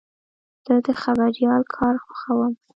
زه 0.65 0.75
د 0.85 0.87
خبریال 1.01 1.63
کار 1.75 1.95
خوښوم. 2.03 2.53